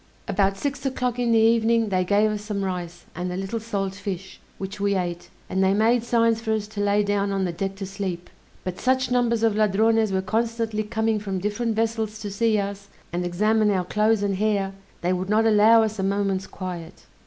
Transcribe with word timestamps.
About 0.27 0.57
six 0.57 0.83
o'clock 0.83 1.19
in 1.19 1.31
the 1.31 1.37
evening 1.37 1.89
they 1.89 2.03
gave 2.03 2.31
us 2.31 2.41
some 2.41 2.63
rice 2.65 3.05
and 3.13 3.31
a 3.31 3.37
little 3.37 3.59
salt 3.59 3.93
fish, 3.93 4.39
which 4.57 4.79
we 4.79 4.95
ate, 4.95 5.29
and 5.47 5.63
they 5.63 5.75
made 5.75 6.03
signs 6.03 6.41
for 6.41 6.53
us 6.53 6.67
to 6.69 6.81
lay 6.81 7.03
down 7.03 7.31
on 7.31 7.45
the 7.45 7.51
deck 7.51 7.75
to 7.75 7.85
sleep; 7.85 8.27
but 8.63 8.79
such 8.79 9.11
numbers 9.11 9.43
of 9.43 9.55
Ladrones 9.55 10.11
were 10.11 10.23
constantly 10.23 10.81
coming 10.81 11.19
from 11.19 11.37
different 11.37 11.75
vessels 11.75 12.17
to 12.21 12.31
see 12.31 12.57
us, 12.57 12.87
and 13.13 13.23
examine 13.23 13.69
our 13.69 13.85
clothes 13.85 14.23
and 14.23 14.37
hair, 14.37 14.73
they 15.01 15.13
would 15.13 15.29
not 15.29 15.45
allow 15.45 15.83
us 15.83 15.99
a 15.99 16.03
moment's 16.03 16.47
quiet. 16.47 17.05